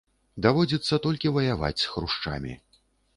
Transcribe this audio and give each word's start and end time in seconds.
Даводзіцца 0.45 0.97
толькі 1.03 1.31
ваяваць 1.35 1.79
з 1.83 1.91
хрушчамі. 1.91 2.55